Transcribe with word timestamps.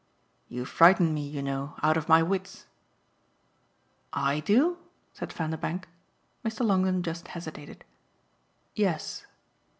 "You 0.47 0.65
frighten 0.65 1.13
me, 1.13 1.21
you 1.27 1.43
know, 1.43 1.75
out 1.83 1.95
of 1.95 2.09
my 2.09 2.23
wits." 2.23 2.65
"I 4.11 4.39
do?" 4.39 4.79
said 5.13 5.31
Vanderbank. 5.31 5.87
Mr. 6.43 6.65
Longdon 6.65 7.03
just 7.03 7.27
hesitated. 7.27 7.83
"Yes." 8.73 9.27